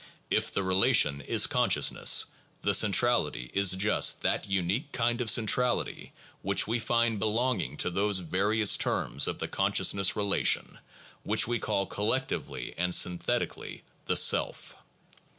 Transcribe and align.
If 0.31 0.49
the 0.51 0.63
relation 0.63 1.21
is 1.21 1.45
consciousness, 1.45 2.25
the 2.63 2.73
centrality 2.73 3.51
is 3.53 3.73
just 3.73 4.23
that 4.23 4.49
unique 4.49 4.91
kind 4.93 5.21
of 5.21 5.29
centrality 5.29 6.11
which 6.41 6.65
we 6.65 6.79
find 6.79 7.19
belonging 7.19 7.77
to 7.77 7.91
those 7.91 8.17
various 8.17 8.77
terms 8.77 9.27
of 9.27 9.37
the 9.37 9.47
consciousness 9.47 10.15
relation, 10.15 10.79
which 11.21 11.47
we 11.47 11.59
call 11.59 11.85
collectively 11.85 12.73
and 12.79 12.95
synthetically 12.95 13.83
the 14.07 14.17
self. 14.17 14.73